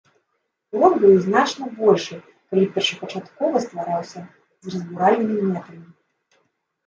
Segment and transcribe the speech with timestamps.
[0.75, 2.15] Урон быў бы значна большы,
[2.53, 4.19] калі б першапачаткова ствараўся
[4.69, 5.85] з разбуральнымі мэтамі.